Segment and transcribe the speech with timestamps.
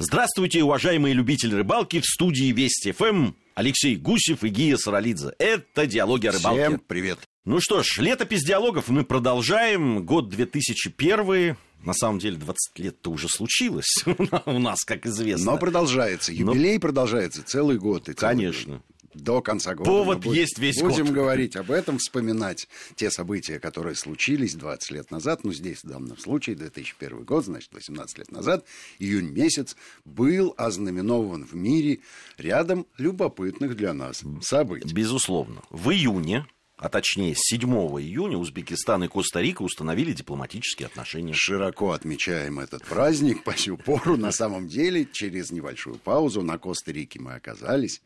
[0.00, 3.32] Здравствуйте, уважаемые любители рыбалки в студии Вести ФМ.
[3.56, 5.32] Алексей Гусев и Гия Саралидзе.
[5.40, 6.66] Это «Диалоги о рыбалке».
[6.66, 7.18] Всем привет.
[7.44, 10.04] Ну что ж, летопись диалогов мы продолжаем.
[10.06, 11.56] Год 2001.
[11.82, 14.04] На самом деле 20 лет-то уже случилось
[14.46, 15.52] у нас, как известно.
[15.52, 16.32] Но продолжается.
[16.32, 16.80] Юбилей Но...
[16.80, 18.08] продолжается целый год.
[18.08, 18.74] И целый Конечно.
[18.74, 18.82] Год
[19.18, 19.90] до конца года.
[19.90, 20.98] Повод будем, есть весь будем год.
[20.98, 25.44] Будем говорить об этом, вспоминать те события, которые случились 20 лет назад.
[25.44, 28.64] Ну, здесь в данном случае 2001 год, значит, 18 лет назад,
[28.98, 32.00] июнь месяц, был ознаменован в мире
[32.36, 34.92] рядом любопытных для нас событий.
[34.92, 35.62] Безусловно.
[35.70, 36.46] В июне
[36.78, 37.68] а точнее 7
[38.00, 41.34] июня Узбекистан и Коста-Рика установили дипломатические отношения.
[41.34, 44.16] Широко отмечаем этот праздник по сию пору.
[44.16, 48.00] На самом деле, через небольшую паузу на Коста-Рике мы оказались.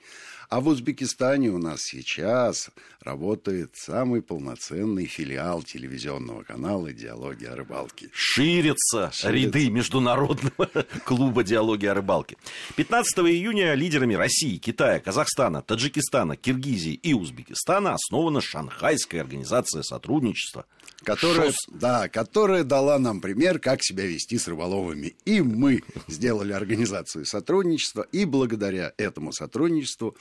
[0.53, 2.69] А в Узбекистане у нас сейчас
[3.01, 8.11] работает самый полноценный филиал телевизионного канала «Диалоги о рыбалке».
[8.13, 9.31] Ширятся, Ширятся.
[9.31, 10.69] ряды международного
[11.07, 12.37] клуба «Диалоги о рыбалке».
[12.77, 20.67] 15 июня лидерами России, Китая, Казахстана, Таджикистана, Киргизии и Узбекистана основана Шанхайская организация сотрудничества
[21.03, 21.57] которая, ШОС.
[21.69, 25.15] да, которая дала нам пример, как себя вести с рыболовами.
[25.25, 30.17] И мы сделали организацию сотрудничества, и благодаря этому сотрудничеству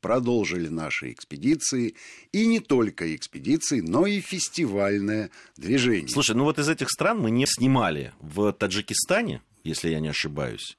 [0.00, 1.94] продолжили наши экспедиции.
[2.32, 6.08] И не только экспедиции, но и фестивальное движение.
[6.08, 10.76] Слушай, ну вот из этих стран мы не снимали в Таджикистане, если я не ошибаюсь,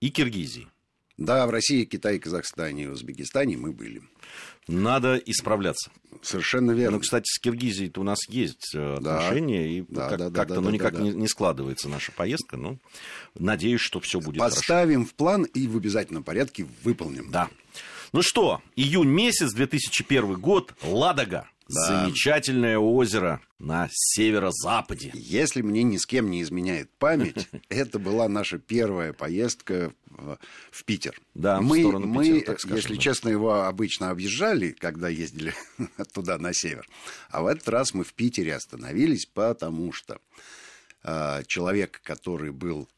[0.00, 0.68] и Киргизии.
[1.16, 4.02] Да, в России, Китае, Казахстане и Узбекистане мы были.
[4.66, 5.92] Надо исправляться.
[6.22, 6.96] Совершенно верно.
[6.96, 10.40] Ну, кстати, с Киргизией-то у нас есть э, отношения, да, и да, как- да, да,
[10.40, 11.02] как-то да, ну, да, никак да.
[11.02, 12.56] Не, не складывается наша поездка.
[12.56, 12.78] Ну,
[13.38, 15.10] надеюсь, что все будет Поставим хорошо.
[15.10, 17.30] в план и в обязательном порядке выполним.
[17.30, 17.48] Да.
[18.14, 21.48] Ну что, июнь месяц, 2001 год, Ладога.
[21.68, 22.04] Да.
[22.04, 25.10] Замечательное озеро на северо-западе.
[25.14, 30.38] Если мне ни с кем не изменяет память, это была наша первая поездка в-
[30.70, 31.20] в Питер.
[31.34, 33.00] Да, в мы, сторону мы Питера, так скажем, если да.
[33.00, 35.52] честно, его обычно объезжали, когда ездили
[36.12, 36.86] туда, на север.
[37.30, 40.20] А в этот раз мы в Питере остановились, потому что
[41.02, 42.88] э, человек, который был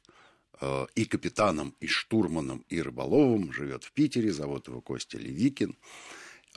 [0.95, 5.77] и капитаном, и штурманом, и рыболовом, живет в Питере, зовут его Костя Левикин.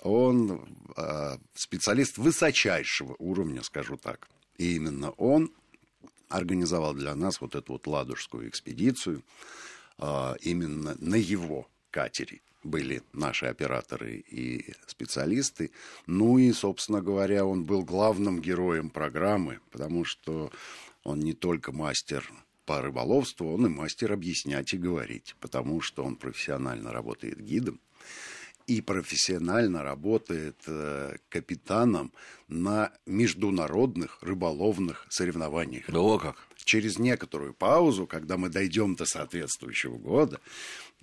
[0.04, 0.66] Он
[0.96, 4.30] э, специалист высочайшего уровня, скажу так.
[4.58, 5.52] И именно он
[6.30, 9.24] организовал для нас вот эту вот ладожскую экспедицию.
[9.98, 15.72] А, именно на его катере были наши операторы и специалисты.
[16.06, 20.52] Ну и, собственно говоря, он был главным героем программы, потому что
[21.04, 22.30] он не только мастер
[22.70, 27.80] по рыболовству, он и мастер объяснять и говорить, потому что он профессионально работает гидом
[28.68, 32.14] и профессионально работает э, капитаном
[32.48, 35.86] на международных рыболовных соревнованиях.
[35.90, 36.36] Да о как.
[36.64, 40.40] Через некоторую паузу, когда мы дойдем до соответствующего года,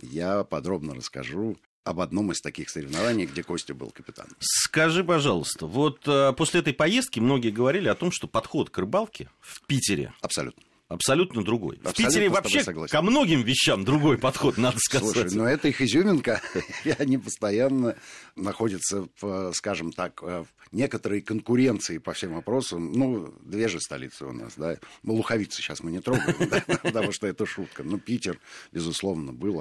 [0.01, 4.37] я подробно расскажу об одном из таких соревнований, где Костя был капитаном.
[4.39, 9.29] Скажи, пожалуйста, вот э, после этой поездки многие говорили о том, что подход к рыбалке
[9.41, 10.63] в Питере Абсолютно.
[10.89, 11.77] Абсолютно другой.
[11.77, 12.93] в Абсолютно Питере с тобой вообще согласен.
[12.93, 15.13] ко многим вещам другой подход, надо сказать.
[15.13, 16.41] Слушай, ну это их изюминка,
[16.85, 17.97] и они постоянно
[18.37, 22.93] находятся, в, скажем так, в некоторой конкуренции по всем вопросам.
[22.93, 24.79] Ну, две же столицы у нас, да.
[25.03, 26.51] Ну, Луховицы сейчас мы не трогаем,
[26.83, 27.83] потому что это шутка.
[27.83, 28.39] Но Питер,
[28.73, 29.57] безусловно, был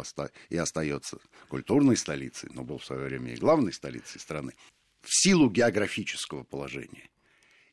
[0.49, 4.53] и остается культурной столицей, но был в свое время и главной столицей страны.
[5.01, 7.09] В силу географического положения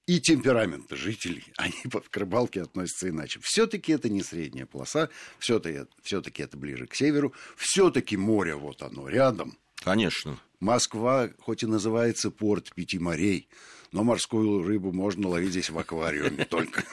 [0.07, 1.75] и темперамента жителей, они
[2.11, 3.41] к рыбалке относятся иначе.
[3.43, 5.09] Все-таки это не средняя полоса,
[5.39, 9.57] все-таки это ближе к северу, все-таки море вот оно рядом.
[9.85, 10.39] Конечно.
[10.61, 13.49] Москва, хоть и называется порт пяти морей,
[13.93, 16.85] но морскую рыбу можно ловить здесь в аквариуме только.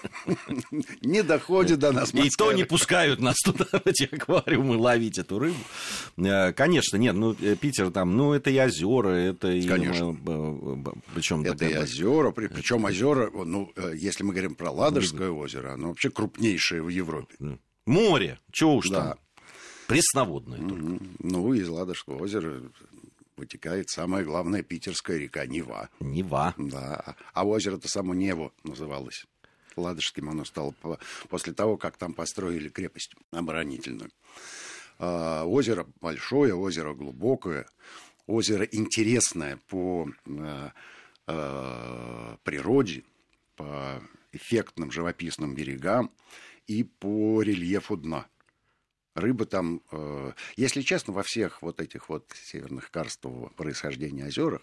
[1.01, 5.39] Не доходит до нас И то не пускают нас туда, в эти аквариумы, ловить эту
[5.39, 5.57] рыбу.
[6.17, 9.65] Э, Конечно, нет, ну, э, Питер там, ну, это и озера, это и...
[9.67, 10.15] Конечно.
[11.13, 15.89] Причем Это и озера, причем озера, ну, э, если мы говорим про Ладожское озеро, оно
[15.89, 17.35] вообще крупнейшее в Европе.
[17.85, 19.17] Море, чего уж там.
[19.89, 20.59] Пресноводное.
[20.59, 21.03] только.
[21.19, 22.61] Ну, из Ладожского озера
[23.35, 25.89] вытекает самая главная питерская река Нева.
[25.99, 26.53] Нева.
[26.57, 27.15] Да.
[27.33, 29.25] А озеро-то само Нево называлось.
[29.75, 30.99] Ладожским оно стало по-
[31.29, 34.11] после того, как там построили крепость оборонительную.
[34.99, 37.65] А, озеро большое, озеро глубокое,
[38.27, 40.71] озеро интересное по а,
[41.27, 43.03] а, природе,
[43.55, 44.01] по
[44.33, 46.11] эффектным живописным берегам
[46.67, 48.27] и по рельефу дна.
[49.19, 54.61] Рыба там, э, если честно, во всех вот этих вот северных карстового происхождения озерах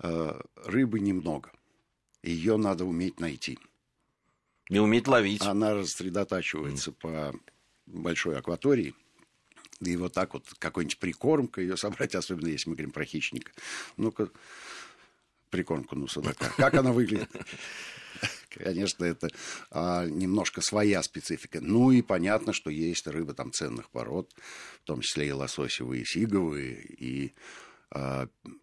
[0.00, 1.50] э, рыбы немного.
[2.22, 3.58] Ее надо уметь найти.
[4.68, 5.42] Не уметь ловить.
[5.42, 7.34] Она рассредотачивается по
[7.86, 8.94] большой акватории.
[9.80, 13.52] И вот так вот какой-нибудь прикормка ее собрать, особенно если мы говорим про хищника.
[13.96, 14.30] Ну-ка,
[15.50, 16.52] прикормку ну судака.
[16.56, 17.30] Как она выглядит?
[18.58, 19.28] Конечно, это
[19.70, 21.60] а, немножко своя специфика.
[21.60, 24.30] Ну и понятно, что есть рыба там ценных пород,
[24.82, 27.34] в том числе и лососевые, и сиговые, и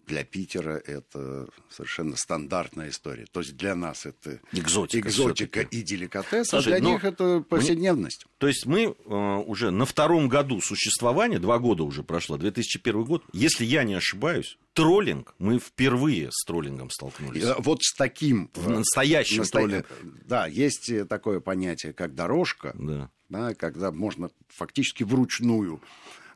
[0.07, 3.25] для Питера это совершенно стандартная история.
[3.31, 7.41] То есть для нас это экзотика, экзотика и деликатес, а Слушай, а для них это
[7.47, 8.25] повседневность.
[8.25, 13.03] Мне, то есть мы э, уже на втором году существования, два года уже прошло, 2001
[13.03, 17.43] год, если я не ошибаюсь, троллинг, мы впервые с троллингом столкнулись.
[17.43, 18.49] Э, вот с таким...
[18.55, 19.83] В настоящем настоя...
[19.83, 20.25] троллинге.
[20.25, 23.11] Да, есть такое понятие, как дорожка, да.
[23.29, 25.79] Да, когда можно фактически вручную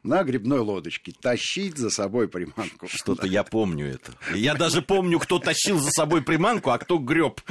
[0.04, 2.88] на грибной лодочке тащить за собой приманку.
[2.88, 4.14] Что-то я помню это.
[4.36, 7.42] Я даже помню, кто тащил за собой приманку, а кто греб.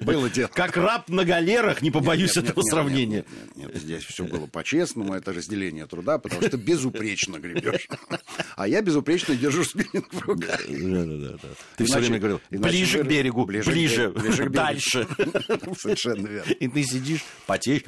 [0.00, 0.50] Было дело.
[0.52, 3.24] Как раб на галерах, не побоюсь нет, нет, этого нет, сравнения.
[3.54, 7.88] Нет, нет, здесь все было по-честному, это разделение труда, потому что безупречно гребешь.
[8.56, 10.60] А я безупречно держу спиннинг в руках.
[10.68, 11.48] Да, да, да.
[11.76, 14.12] Ты все время говорил, ближе к берегу, ближе,
[14.50, 15.06] дальше.
[15.78, 16.52] Совершенно верно.
[16.52, 17.82] И ты сидишь, потеешь.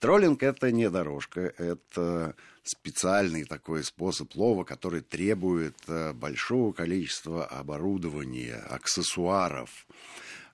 [0.00, 8.56] Троллинг это не дорожка, это специальный такой способ лова, который требует э, большого количества оборудования,
[8.56, 9.86] аксессуаров.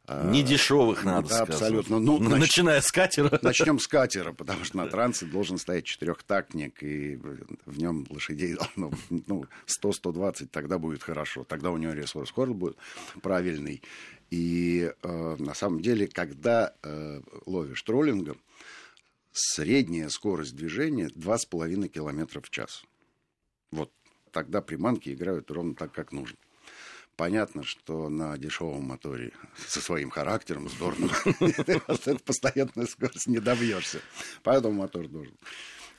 [0.08, 1.54] Э, Не дешевых, надо да, сказать.
[1.54, 2.00] Абсолютно.
[2.00, 2.40] Ну, нач...
[2.40, 3.38] Начиная с катера.
[3.40, 7.16] Начнем с катера, потому что на трансе должен стоять четырехтактник, и
[7.66, 9.46] в нем лошадей должно ну,
[9.82, 11.44] 100-120, тогда будет хорошо.
[11.44, 12.76] Тогда у него ресурс скорость будет
[13.22, 13.80] правильный.
[14.30, 18.38] И э, на самом деле, когда э, ловишь троллингом,
[19.36, 22.84] средняя скорость движения 2,5 км в час.
[23.70, 23.92] Вот
[24.32, 26.38] тогда приманки играют ровно так, как нужно.
[27.16, 29.32] Понятно, что на дешевом моторе
[29.66, 31.10] со своим характером здорово,
[31.96, 34.00] это постоянная скорость не добьешься.
[34.42, 35.34] Поэтому мотор должен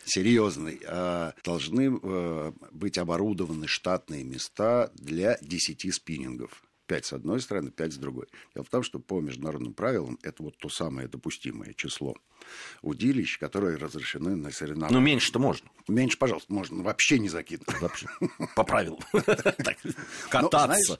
[0.05, 0.79] серьезный.
[0.85, 6.63] А должны э, быть оборудованы штатные места для 10 спиннингов.
[6.87, 8.27] 5 с одной стороны, 5 с другой.
[8.55, 12.15] Дело в том, что по международным правилам это вот то самое допустимое число
[12.81, 14.91] удилищ, которые разрешены на соревнованиях.
[14.91, 15.67] Ну, меньше-то можно.
[15.87, 17.79] Меньше, пожалуйста, можно вообще не закидывать.
[17.81, 18.07] Вообще.
[18.55, 18.99] По правилам.
[20.29, 20.97] Кататься.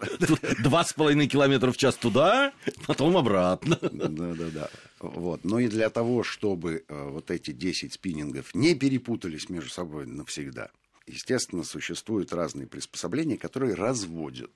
[0.60, 2.54] Два с половиной километра в час туда,
[2.86, 3.78] потом обратно.
[3.82, 4.70] Да-да-да.
[5.00, 5.44] Вот.
[5.44, 10.72] Но и для того, чтобы э, вот эти 10 спиннингов не перепутались между собой навсегда,
[11.06, 14.52] естественно, существуют разные приспособления, которые разводят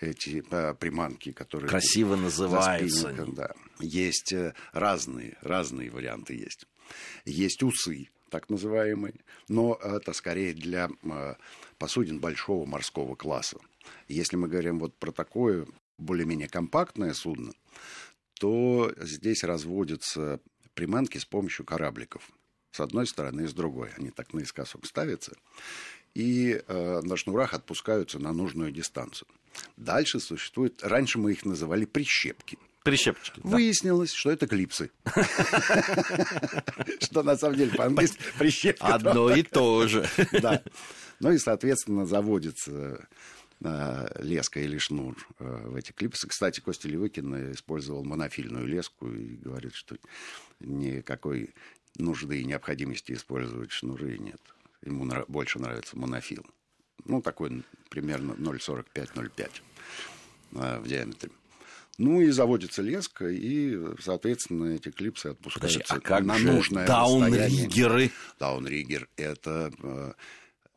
[0.00, 1.68] эти да, приманки, которые...
[1.68, 3.12] Красиво называются.
[3.28, 3.52] Да.
[3.80, 6.66] Есть э, разные, разные варианты есть.
[7.24, 9.14] Есть усы, так называемые,
[9.48, 11.34] но это скорее для э,
[11.78, 13.58] посудин большого морского класса.
[14.08, 15.66] Если мы говорим вот про такое
[15.98, 17.52] более-менее компактное судно,
[18.34, 20.40] то здесь разводятся
[20.74, 22.30] приманки с помощью корабликов.
[22.70, 23.90] С одной стороны и с другой.
[23.96, 25.36] Они так наискосок ставятся.
[26.14, 29.28] И э, на шнурах отпускаются на нужную дистанцию.
[29.76, 32.58] Дальше существует, раньше мы их называли прищепки.
[32.84, 33.40] Прищепочки.
[33.42, 34.90] Выяснилось, что это клипсы.
[37.00, 38.82] Что на самом деле по-английски прищепки.
[38.82, 40.08] Одно и то же.
[40.32, 40.62] Да.
[41.20, 43.06] Ну и, соответственно, заводится
[43.60, 46.28] э, леска или шнур э, в эти клипсы.
[46.28, 49.96] Кстати, Костя Левыкин использовал монофильную леску и говорит, что
[50.60, 51.54] никакой
[51.96, 54.40] нужды и необходимости использовать шнуры нет.
[54.84, 56.46] Ему больше нравится монофил
[57.04, 59.50] ну, такой примерно 0,45-0,5
[60.52, 61.30] э, в диаметре.
[61.96, 68.12] Ну и заводится леска, и, соответственно, эти клипсы отпускаются Подожди, а как на нужное даунриггеры?
[68.38, 70.12] Даунриггер– это, э,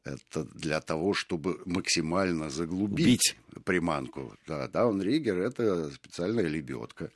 [0.04, 3.64] это для того, чтобы максимально заглубить Бить.
[3.66, 4.36] приманку.
[4.48, 7.12] Да, даунриггер– это специальная лебедка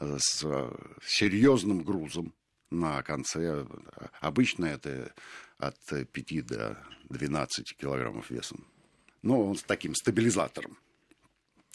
[0.00, 0.44] э, с
[1.06, 2.34] серьезным грузом
[2.70, 3.64] на конце.
[4.20, 5.14] Обычно это
[5.66, 6.78] от 5 до
[7.10, 8.64] 12 килограммов весом.
[9.22, 10.76] Но он с таким стабилизатором.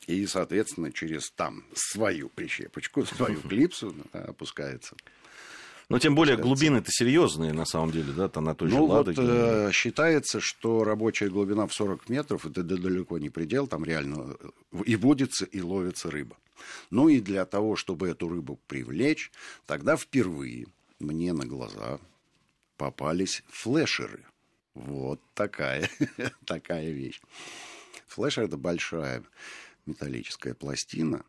[0.08, 4.96] И, соответственно, через там свою прищепочку, свою клипсу да, опускается.
[5.90, 9.18] Но тем более глубины-то серьезные, на самом деле, да, там на той ну, же вот,
[9.18, 14.36] э, считается, что рабочая глубина в 40 метров, это далеко не предел, там реально
[14.86, 16.38] и водится, и ловится рыба.
[16.92, 19.32] Ну и для того, чтобы эту рыбу привлечь,
[19.66, 20.68] тогда впервые
[21.00, 22.00] мне на глаза
[22.80, 24.26] попались флешеры.
[24.74, 25.90] Вот такая,
[26.46, 27.20] такая вещь.
[28.08, 29.24] Флешер– это большая
[29.86, 31.26] металлическая пластина,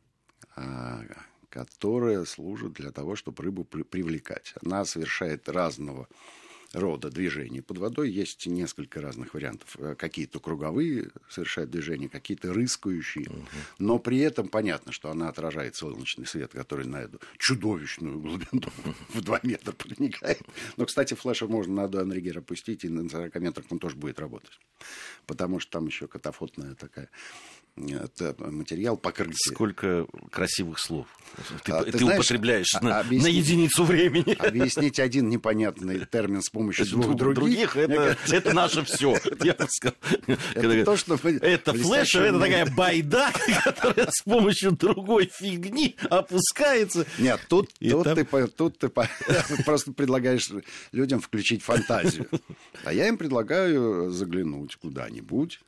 [0.55, 1.03] а,
[1.49, 4.55] которая служит для того, чтобы рыбу привлекать.
[4.65, 6.09] Она совершает разного
[6.73, 9.77] рода движений под водой есть несколько разных вариантов.
[9.79, 13.29] Э, какие-то круговые совершают движения, какие-то рыскающие.
[13.29, 13.47] Угу.
[13.79, 18.69] Но при этом понятно, что она отражает солнечный свет, который на эту чудовищную глубину
[19.09, 20.43] в 2 метра проникает.
[20.77, 24.59] Но, кстати, флешер можно на Reader опустить, и на 40 метрах он тоже будет работать.
[25.27, 27.11] Потому что там еще катафотная такая
[27.77, 29.51] это материал покрытия.
[29.53, 31.07] Сколько красивых слов
[31.65, 34.33] ты, а, ты, ты знаешь, употребляешь а, на, объяснить, на единицу времени.
[34.39, 37.77] Объяснить один непонятный термин с помощью двух других.
[37.77, 39.17] это, это наше все.
[40.55, 43.31] Это то, что это флешер, это такая байда,
[43.65, 47.07] которая с помощью другой фигни опускается.
[47.19, 48.17] Нет, тут, тут, там...
[48.17, 48.89] ты, тут ты
[49.65, 50.51] просто предлагаешь
[50.93, 52.29] людям включить фантазию.
[52.85, 55.61] А я им предлагаю заглянуть куда-нибудь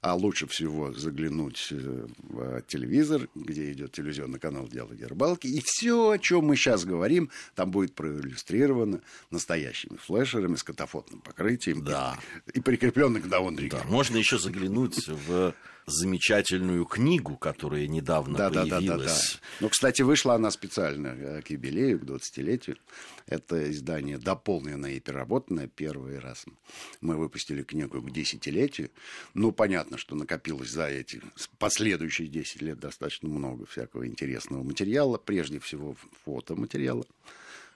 [0.00, 6.10] а лучше всего заглянуть э, в телевизор, где идет телевизионный канал «Диалоги рыбалки», и все,
[6.10, 12.18] о чем мы сейчас говорим, там будет проиллюстрировано настоящими флешерами с катафотным покрытием да.
[12.52, 13.70] и, и прикрепленным к даунриге.
[13.70, 15.54] Да, можно еще заглянуть в
[15.90, 18.80] замечательную книгу, которая недавно да, появилась.
[18.86, 19.46] Да, да, да, да.
[19.60, 22.76] Ну, кстати, вышла она специально э, к юбилею, к 20-летию.
[23.26, 26.44] Это издание дополненное и переработанное первый раз.
[27.00, 28.90] Мы выпустили книгу к десятилетию.
[29.34, 31.20] Ну, понятно, что накопилось за эти
[31.58, 37.04] последующие 10 лет достаточно много всякого интересного материала, прежде всего фотоматериала.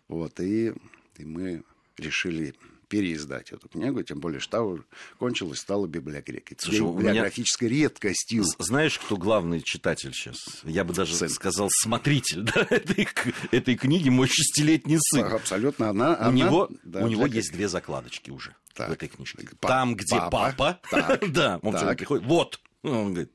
[0.08, 0.74] Вот, и,
[1.16, 1.62] и мы
[1.96, 2.54] решили
[2.94, 4.78] переиздать эту книгу, тем более что
[5.18, 6.56] кончилась, стала библиографией.
[6.60, 7.82] Слушай, библиографической меня...
[7.82, 8.44] редкостью.
[8.58, 10.60] Знаешь, кто главный читатель сейчас?
[10.62, 11.28] Я бы даже сын.
[11.28, 13.08] сказал смотритель да, этой,
[13.50, 15.24] этой книги, мой шестилетний сын.
[15.24, 16.10] Абсолютно, она...
[16.10, 18.90] У она, него, да, у него есть две закладочки уже так.
[18.90, 19.48] в этой книжке.
[19.58, 21.98] Па- Там, где папа, папа да, он так.
[21.98, 23.32] приходит, вот, он говорит,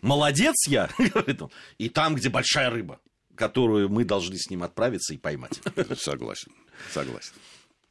[0.00, 3.00] молодец я, говорит он, и там, где большая рыба
[3.36, 5.60] которую мы должны с ним отправиться и поймать.
[5.96, 6.52] Согласен,
[6.92, 7.32] согласен.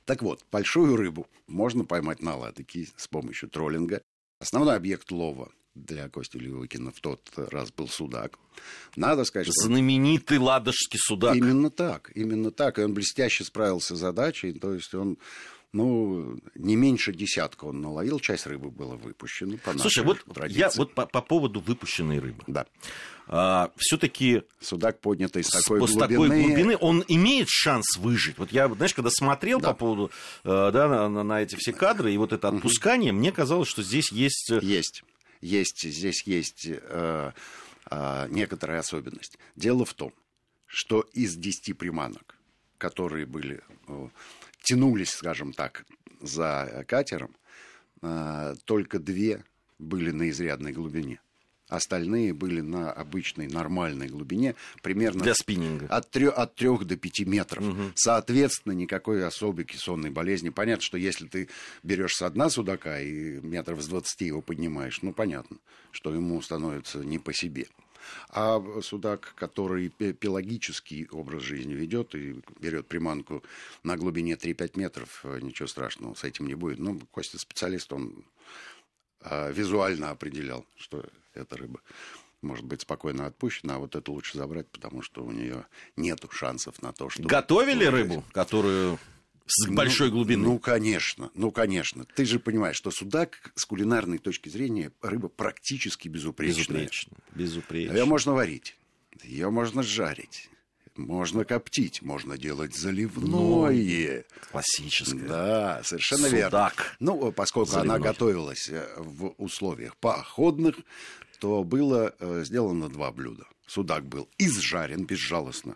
[0.05, 4.01] Так вот, большую рыбу можно поймать на ладоке с помощью троллинга.
[4.39, 8.37] Основной объект лова для Кости Левыкина в тот раз был судак.
[8.95, 9.67] Надо сказать, что...
[9.67, 11.35] Знаменитый ладожский судак.
[11.35, 12.77] Именно так, именно так.
[12.77, 14.53] И он блестяще справился с задачей.
[14.53, 15.17] То есть он
[15.73, 19.57] ну, не меньше десятка он наловил, часть рыбы была выпущена.
[19.57, 20.59] По Слушай, вот традиции.
[20.59, 22.43] я вот по, по поводу выпущенной рыбы.
[22.47, 22.67] Да.
[23.27, 26.07] А, все-таки судак поднятый с такой, с, глубины...
[26.07, 28.37] такой глубины, он имеет шанс выжить.
[28.37, 29.69] Вот я, знаешь, когда смотрел да.
[29.69, 30.11] по поводу
[30.43, 33.19] э, да, на, на, на эти все кадры и вот это отпускание, угу.
[33.19, 35.03] мне казалось, что здесь есть э, есть
[35.41, 37.31] есть здесь есть э,
[37.89, 39.37] э, некоторая особенность.
[39.55, 40.13] Дело в том,
[40.67, 42.37] что из 10 приманок,
[42.77, 43.61] которые были
[44.63, 45.85] тянулись, скажем так,
[46.21, 47.35] за катером,
[48.01, 49.43] а, только две
[49.77, 51.19] были на изрядной глубине.
[51.69, 55.87] Остальные были на обычной нормальной глубине, примерно Для спиннинга.
[55.87, 57.63] От, 3, от 3 до 5 метров.
[57.63, 57.81] Угу.
[57.95, 60.49] Соответственно, никакой особой кессонной болезни.
[60.49, 61.49] Понятно, что если ты
[61.81, 65.57] берешь с дна судака и метров с 20 его поднимаешь, ну понятно,
[65.91, 67.67] что ему становится не по себе.
[68.29, 73.43] А судак, который пелагический образ жизни ведет и берет приманку
[73.83, 76.79] на глубине 3-5 метров, э, ничего страшного с этим не будет.
[76.79, 78.23] Ну, Костя специалист, он
[79.21, 81.79] а, визуально определял, что эта рыба
[82.41, 86.81] может быть спокойно отпущена, а вот это лучше забрать, потому что у нее нет шансов
[86.81, 87.23] на то, что...
[87.23, 88.99] Готовили рыбу, которую
[89.45, 90.43] с ну, большой глубины.
[90.43, 92.05] Ну, конечно, ну, конечно.
[92.15, 96.63] Ты же понимаешь, что судак с кулинарной точки зрения рыба практически безупречная.
[96.63, 97.17] Безупречно.
[97.35, 97.93] Безупречно.
[97.93, 98.77] Ее можно варить,
[99.23, 100.49] ее можно жарить.
[100.95, 103.25] Можно коптить, можно делать заливное.
[103.25, 105.27] Ну, классическое.
[105.27, 106.41] Да, совершенно Судак.
[106.41, 106.71] верно.
[106.99, 107.95] Ну, поскольку Заливной.
[107.95, 110.75] она готовилась э, в условиях походных,
[111.43, 113.45] то было э, сделано два блюда.
[113.67, 115.75] Судак был изжарен безжалостно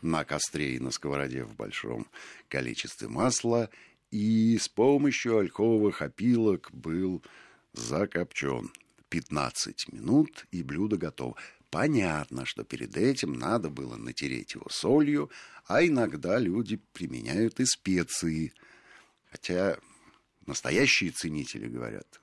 [0.00, 2.06] на костре и на сковороде в большом
[2.48, 3.68] количестве масла,
[4.12, 7.24] и с помощью ольховых опилок был
[7.72, 8.70] закопчен.
[9.08, 11.34] 15 минут, и блюдо готово.
[11.68, 15.32] Понятно, что перед этим надо было натереть его солью,
[15.66, 18.52] а иногда люди применяют и специи.
[19.32, 19.78] Хотя
[20.46, 22.20] настоящие ценители говорят,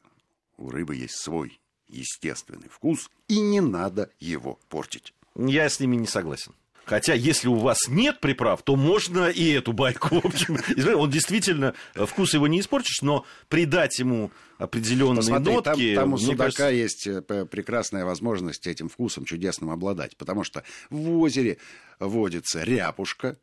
[0.55, 5.13] у рыбы есть свой естественный вкус, и не надо его портить.
[5.35, 6.53] Я с ними не согласен.
[6.85, 10.19] Хотя, если у вас нет приправ, то можно и эту байку.
[10.21, 10.57] В общем,
[10.97, 15.95] он действительно, вкус его не испортишь, но придать ему определенные Посмотри, нотки...
[15.95, 16.69] Там, там у судака кажется...
[16.69, 20.15] есть э, прекрасная возможность этим вкусом чудесным обладать.
[20.15, 21.57] Потому что в озере
[21.99, 23.37] водится ряпушка,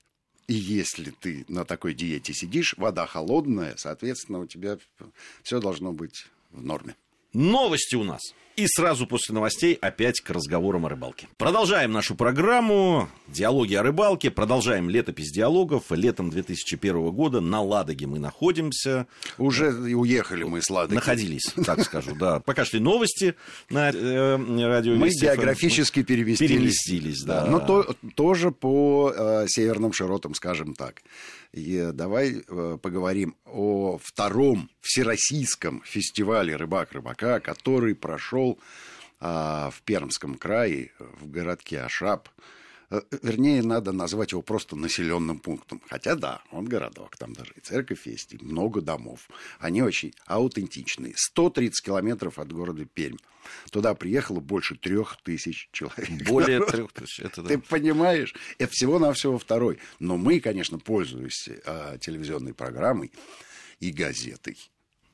[0.46, 4.78] и если ты на такой диете сидишь, вода холодная, соответственно, у тебя
[5.42, 6.94] все должно быть в норме.
[7.32, 8.34] Новости у нас.
[8.54, 11.26] И сразу после новостей опять к разговорам о рыбалке.
[11.38, 14.30] Продолжаем нашу программу «Диалоги о рыбалке».
[14.30, 15.84] Продолжаем летопись диалогов.
[15.90, 19.06] Летом 2001 года на Ладоге мы находимся.
[19.38, 20.96] Уже уехали мы с Ладоги.
[20.96, 22.40] Находились, так скажу, да.
[22.40, 23.36] Пока шли новости
[23.70, 26.50] на э, радио Мы географически переместились.
[26.50, 27.46] Переместились, да.
[27.46, 31.02] Но то, тоже по э, северным широтам, скажем так.
[31.52, 38.41] И давай э, поговорим о втором всероссийском фестивале «Рыбак-рыбака», который прошел
[39.20, 42.28] а, в Пермском крае, в городке Ашап.
[42.92, 45.80] Э, вернее, надо назвать его просто населенным пунктом.
[45.88, 49.28] Хотя да, он городок, там даже и церковь есть, и много домов.
[49.58, 51.14] Они очень аутентичные.
[51.16, 53.16] 130 километров от города Пермь.
[53.70, 56.10] Туда приехало больше трех тысяч человек.
[56.26, 57.20] Более трех тысяч.
[57.20, 57.48] Это, да.
[57.48, 58.34] Ты понимаешь?
[58.58, 59.78] Это всего-навсего второй.
[59.98, 63.10] Но мы, конечно, пользуясь э, телевизионной программой
[63.80, 64.58] и газетой,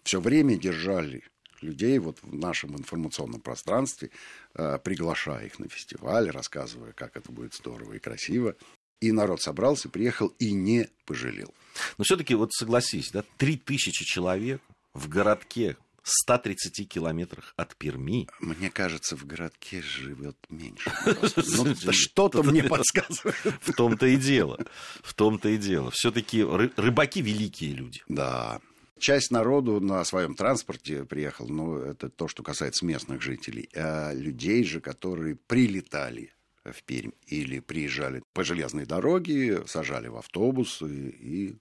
[0.03, 1.23] все время держали
[1.63, 4.11] людей вот в нашем информационном пространстве,
[4.55, 8.57] э, приглашая их на фестиваль, рассказывая, как это будет здорово и красиво.
[9.01, 11.55] И народ собрался, приехал и не пожалел.
[11.99, 14.61] Но все-таки вот согласись, да, три тысячи человек
[14.93, 15.77] в городке
[16.09, 18.29] 130 километрах от Перми.
[18.41, 20.91] Мне кажется, в городке живет меньше.
[21.59, 23.37] Ну, что-то мне подсказывает.
[23.61, 24.59] В том-то и дело.
[25.03, 25.91] В том-то и дело.
[25.91, 28.03] Все-таки рыбаки великие люди.
[28.09, 28.61] Да.
[28.99, 33.69] Часть народу на своем транспорте приехал, но это то, что касается местных жителей.
[33.75, 36.33] А людей же, которые прилетали
[36.65, 41.57] в Пермь или приезжали по железной дороге, сажали в автобус и, и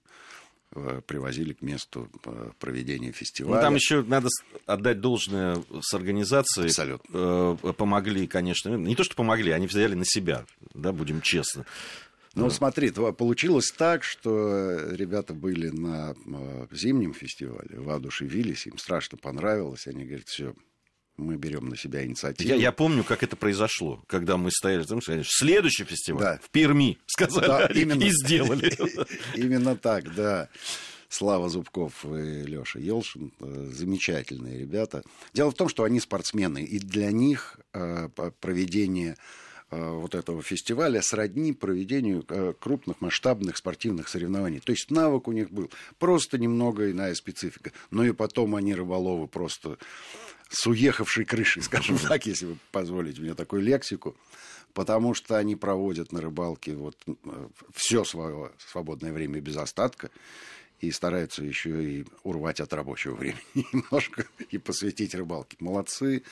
[0.74, 3.56] Э, привозили к месту э, проведения фестиваля.
[3.56, 4.28] Ну, там еще надо
[4.66, 6.66] отдать должное с организацией.
[6.66, 7.56] Абсолютно.
[7.62, 8.74] Э, помогли, конечно.
[8.74, 11.64] Не то, что помогли, они взяли на себя, да, будем честны.
[12.38, 16.14] Ну, смотри, получилось так, что ребята были на
[16.70, 19.86] зимнем фестивале, воодушевились, им страшно понравилось.
[19.86, 20.54] Они говорят, все,
[21.18, 22.48] мы берем на себя инициативу.
[22.48, 26.40] Я, я помню, как это произошло, когда мы стояли, там, сказали, следующий фестиваль да.
[26.42, 28.72] в Перми, сказали, да, именно, и сделали.
[29.34, 30.48] Именно так, да.
[31.10, 35.02] Слава Зубков и Леша Елшин, э, замечательные ребята.
[35.32, 38.08] Дело в том, что они спортсмены, и для них э,
[38.40, 39.16] проведение э,
[39.70, 42.24] вот этого фестиваля сродни проведению
[42.58, 44.60] крупных масштабных спортивных соревнований.
[44.60, 47.72] То есть навык у них был, просто немного иная специфика.
[47.90, 49.78] Но и потом они рыболовы просто
[50.48, 54.16] с уехавшей крышей, скажем так, если вы позволите мне такую лексику,
[54.74, 56.96] потому что они проводят на рыбалке вот
[57.74, 60.10] все свое свободное время без остатка
[60.80, 65.56] и стараются еще и урвать от рабочего времени немножко и посвятить рыбалке.
[65.60, 66.22] Молодцы.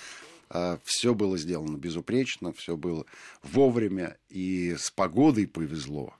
[0.48, 3.04] А, все было сделано безупречно, все было
[3.42, 6.14] вовремя, и с погодой повезло.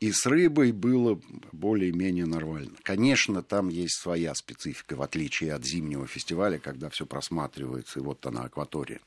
[0.00, 1.20] И с рыбой было
[1.52, 2.72] более-менее нормально.
[2.82, 8.26] Конечно, там есть своя специфика, в отличие от зимнего фестиваля, когда все просматривается, и вот
[8.26, 9.00] она акватория.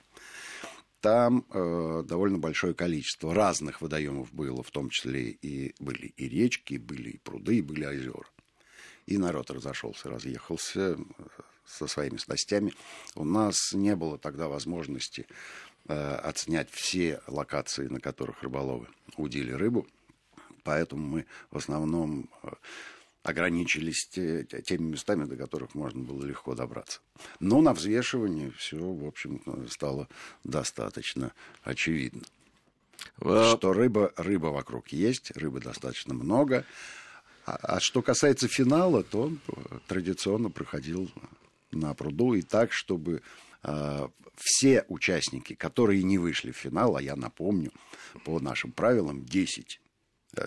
[1.02, 6.78] Там э, довольно большое количество разных водоемов было, в том числе и были и речки,
[6.78, 8.30] были и пруды, и были озера.
[9.06, 10.98] И народ разошелся, разъехался
[11.68, 12.74] со своими снастями.
[13.16, 15.28] У нас не было тогда возможности
[15.88, 19.88] э, отснять все локации, на которых рыболовы удили рыбу
[20.66, 22.50] поэтому мы в основном э,
[23.24, 27.00] ограничились теми местами, до которых можно было легко добраться.
[27.40, 30.10] Но на взвешивании все, в общем, стало
[30.44, 31.32] достаточно
[31.64, 32.24] очевидно.
[33.20, 33.56] Well...
[33.56, 36.66] Что рыба, рыба вокруг есть, рыбы достаточно много.
[37.46, 41.12] А, а что касается финала, то он э, традиционно проходил
[41.76, 43.22] на пруду и так, чтобы
[43.64, 47.72] э, все участники, которые не вышли в финал, а я напомню,
[48.24, 49.80] по нашим правилам 10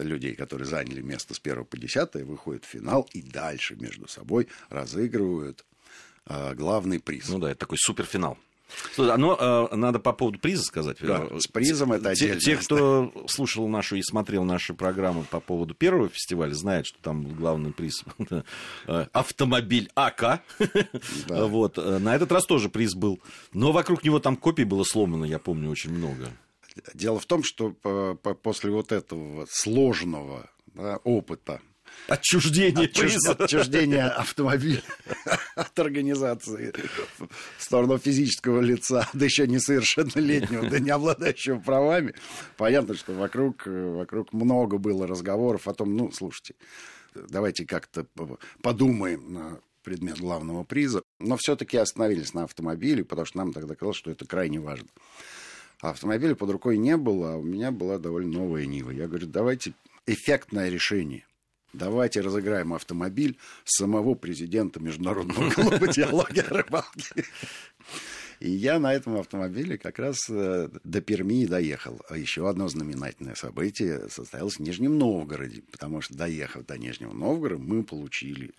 [0.01, 4.49] людей, которые заняли место с 1 по 10, выходят в финал и дальше между собой
[4.69, 5.65] разыгрывают
[6.27, 7.29] э, главный приз.
[7.29, 8.39] Ну да, это такой суперфинал.
[8.95, 10.99] Слушай, но э, надо по поводу приза сказать.
[11.01, 12.39] Да, с призом это отдельно.
[12.39, 16.99] Те, те, кто слушал нашу и смотрел наши программы по поводу первого фестиваля, знают, что
[17.01, 18.05] там главный приз
[18.87, 20.21] э, автомобиль АК.
[20.21, 20.43] Да.
[21.47, 21.79] вот.
[21.79, 23.21] Э, на этот раз тоже приз был.
[23.53, 26.29] Но вокруг него там копий было сломано, я помню, очень много.
[26.95, 27.73] Дело в том, что
[28.43, 31.61] после вот этого сложного да, опыта
[32.07, 33.33] Отчуждение приза.
[33.33, 34.83] Отчуждение автомобиля
[35.59, 36.73] от организации
[37.19, 42.15] в сторону физического лица, да еще несовершеннолетнего, да не обладающего правами.
[42.57, 46.55] Понятно, что вокруг, вокруг много было разговоров о том, ну, слушайте,
[47.15, 48.07] давайте как-то
[48.63, 51.03] подумаем на предмет главного приза.
[51.19, 54.89] Но все-таки остановились на автомобиле, потому что нам тогда казалось, что это крайне важно.
[55.81, 58.91] А автомобиля под рукой не было, а у меня была довольно новая Нива.
[58.91, 59.75] Я говорю, давайте
[60.07, 61.25] эффектное решение.
[61.73, 67.25] Давайте разыграем автомобиль самого президента Международного клуба диалоги о рыбалке.
[68.41, 72.01] И я на этом автомобиле как раз э, до Перми доехал.
[72.09, 77.61] А еще одно знаменательное событие состоялось в Нижнем Новгороде, потому что, доехав до Нижнего Новгорода,
[77.61, 78.53] мы получили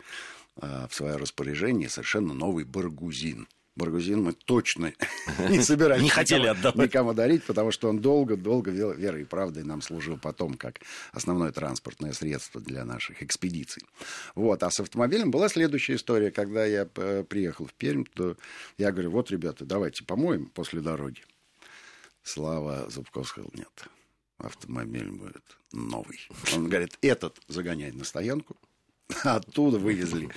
[0.61, 3.47] э, в свое распоряжение совершенно новый баргузин–
[3.79, 4.93] Баргузин мы точно
[5.49, 6.75] не собирались не хотели отдавать.
[6.75, 10.81] никому дарить, потому что он долго-долго верой и правдой нам служил потом как
[11.13, 13.83] основное транспортное средство для наших экспедиций.
[14.35, 14.61] Вот.
[14.61, 16.29] А с автомобилем была следующая история.
[16.29, 18.35] Когда я э, приехал в Пермь, то
[18.77, 21.23] я говорю, вот, ребята, давайте помоем после дороги.
[22.21, 23.87] Слава Зубков сказал, нет,
[24.37, 26.19] автомобиль будет новый.
[26.53, 28.57] Он говорит, этот загоняй на стоянку,
[29.23, 30.29] оттуда вывезли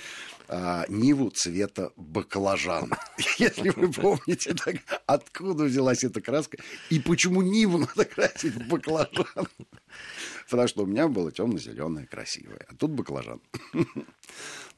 [0.47, 2.91] а, Ниву цвета баклажан.
[3.37, 6.57] Если вы помните, так, откуда взялась эта краска
[6.89, 9.25] и почему Ниву надо красить в баклажан.
[10.49, 13.41] Потому что у меня было темно-зеленое, красивое, а тут баклажан.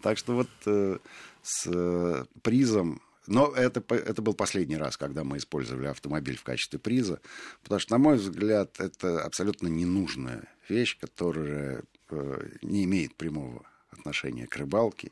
[0.01, 0.99] Так что вот э,
[1.41, 6.77] с э, призом но это, это был последний раз, когда мы использовали автомобиль в качестве
[6.77, 7.21] приза,
[7.63, 13.65] потому что, на мой взгляд, это абсолютно ненужная вещь, которая э, не имеет прямого
[13.95, 15.11] отношения к рыбалке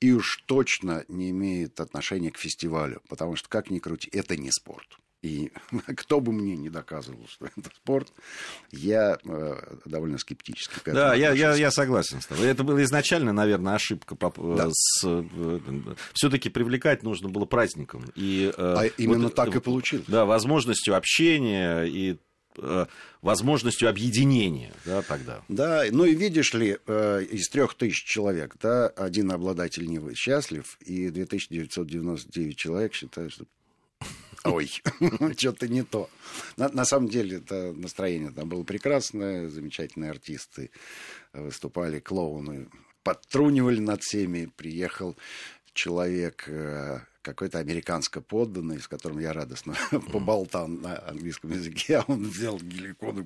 [0.00, 4.50] и уж точно не имеет отношения к фестивалю, потому что, как ни крути, это не
[4.50, 4.98] спорт.
[5.22, 5.52] И
[5.96, 8.12] кто бы мне не доказывал, что это спорт,
[8.70, 12.46] я э, довольно скептически Да, я, я, я согласен с тобой.
[12.46, 14.16] Это была изначально, наверное, ошибка.
[14.38, 14.68] Да.
[14.72, 15.24] С, э,
[16.14, 18.04] все-таки привлекать нужно было праздником.
[18.14, 20.06] И, э, а именно вот, так и получилось.
[20.08, 22.16] Да, возможностью общения и Э,
[23.22, 25.42] возможностью объединения да, тогда.
[25.48, 30.76] Да, ну и видишь ли, э, из трех тысяч человек, да, один обладатель не счастлив,
[30.80, 33.46] и 2999 человек считают, что
[34.44, 34.70] Ой,
[35.36, 36.08] что-то не то.
[36.56, 40.70] На, на самом деле, это настроение там было прекрасное, замечательные артисты
[41.32, 42.68] выступали, клоуны
[43.02, 44.50] подтрунивали над всеми.
[44.56, 45.16] Приехал
[45.72, 49.74] человек э, какой-то американско подданный, с которым я радостно
[50.12, 53.20] поболтал на английском языке, а он взял геликон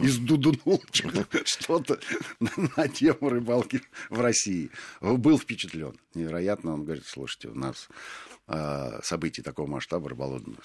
[0.00, 0.82] и сдудунул
[1.44, 1.98] что-то
[2.76, 4.70] на тему рыбалки в России.
[5.00, 5.98] Был впечатлен.
[6.14, 7.88] Невероятно, он говорит, слушайте, у нас
[8.48, 10.60] а, событий такого масштаба рыболовных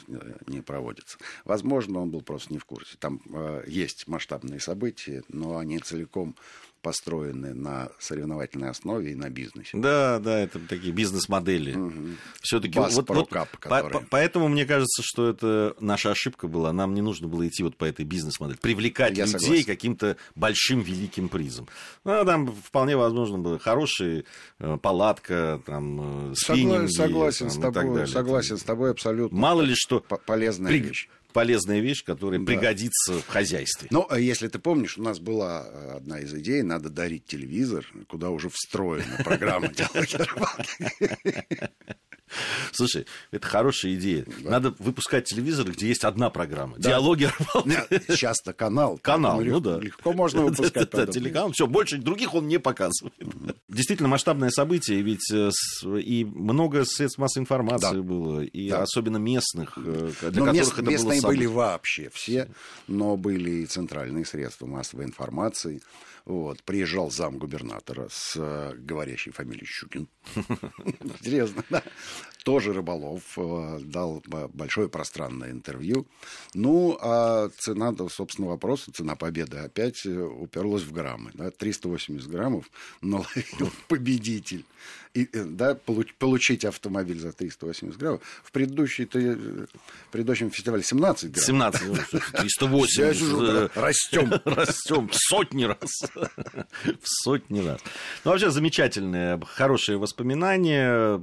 [0.47, 1.17] не проводится.
[1.45, 2.95] Возможно, он был просто не в курсе.
[2.99, 6.35] Там а, есть масштабные события, но они целиком
[6.81, 9.77] построены на соревновательной основе и на бизнесе.
[9.77, 11.75] Да, да, это такие бизнес-модели.
[11.75, 12.09] Угу.
[12.41, 13.91] Все-таки вот, вот, который...
[13.91, 16.73] по, поэтому мне кажется, что это наша ошибка была.
[16.73, 19.65] Нам не нужно было идти вот по этой бизнес-модели, привлекать Я людей согласен.
[19.65, 21.67] каким-то большим великим призом.
[22.03, 24.23] Ну, там вполне возможно было хорошая
[24.59, 29.37] э, палатка, там э, спиннинги, согласен там, с тобой, согласен с тобой абсолютно.
[29.37, 30.79] Мало ли что полезная при...
[30.79, 32.45] вещь полезная вещь, которая да.
[32.45, 33.87] пригодится в хозяйстве.
[33.91, 37.85] Но а если ты помнишь, у нас была э, одна из идей, надо дарить телевизор,
[38.07, 40.17] куда уже встроена программа «Диалоги
[42.71, 44.25] Слушай, это хорошая идея.
[44.43, 44.49] Да.
[44.51, 46.77] Надо выпускать телевизор, где есть одна программа.
[46.77, 46.89] Да.
[46.89, 47.29] Диалоги
[48.15, 48.99] Часто канал.
[49.01, 49.79] Канал, ну да.
[49.79, 50.89] Легко можно выпускать.
[50.91, 51.51] Да, телеканал.
[51.51, 53.13] Все, больше других он не показывает.
[53.67, 55.51] Действительно масштабное событие, ведь э,
[55.99, 61.45] и много средств массовой информации было, и особенно местных, э, для которых это Местные были
[61.45, 62.49] вообще все,
[62.87, 65.81] но были и центральные средства массовой информации.
[66.23, 70.07] Вот, приезжал зам губернатора с э, говорящей фамилией Щукин.
[71.01, 71.81] Интересно, да.
[72.43, 76.07] Тоже Рыболов э, дал большое пространное интервью.
[76.53, 81.31] Ну, а цена, собственно, вопроса, цена победы опять э, уперлась в граммы.
[81.33, 82.65] Да, 380 граммов
[83.01, 84.65] наловил победитель
[85.13, 88.21] и, э, да, получить автомобиль за 380 граммов.
[88.43, 89.67] В предыдущей, в
[90.11, 91.45] предыдущем фестивале 17 граммов.
[91.45, 93.75] 17, 380.
[93.75, 94.33] Растем.
[94.45, 96.01] Растем в сотни раз.
[97.01, 97.81] В сотни раз.
[98.23, 101.17] Ну, вообще, замечательные, хорошие воспоминания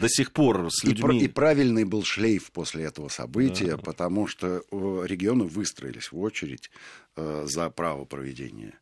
[0.00, 1.20] до сих пор с людьми...
[1.20, 3.78] И, и правильный был шлейф после этого события, да.
[3.78, 6.70] потому что регионы выстроились в очередь
[7.16, 8.74] э, за право проведения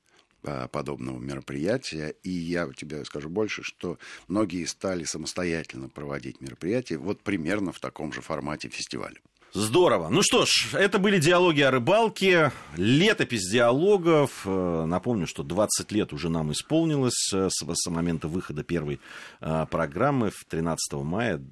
[0.45, 2.17] Э, подобного мероприятия.
[2.25, 3.97] И я тебе скажу больше, что
[4.27, 9.21] многие стали самостоятельно проводить мероприятия вот примерно в таком же формате фестиваля.
[9.53, 10.09] Здорово.
[10.09, 14.43] Ну что ж, это были диалоги о рыбалке, летопись диалогов.
[14.47, 19.01] Э, напомню, что 20 лет уже нам исполнилось э, с момента выхода первой
[19.41, 21.43] программы в 13 мая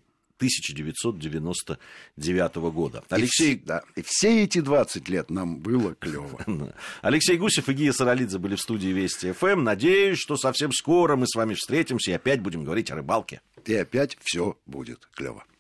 [0.41, 3.05] 1999 года.
[3.11, 3.55] Алексей...
[3.55, 6.41] И, да, и все эти 20 лет нам было клево.
[7.03, 9.63] Алексей Гусев и Гия Саралидзе были в студии Вести ФМ.
[9.63, 13.43] Надеюсь, что совсем скоро мы с вами встретимся и опять будем говорить о рыбалке.
[13.67, 15.45] И опять все будет клево.